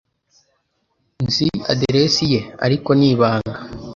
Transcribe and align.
Nzi 1.25 1.47
aderesi 1.71 2.23
ye, 2.33 2.41
ariko 2.65 2.89
ni 2.99 3.05
ibanga. 3.13 3.59